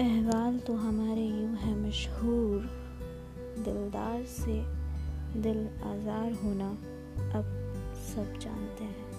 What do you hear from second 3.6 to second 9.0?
दिलदार से दिल आज़ार होना, अब सब जानते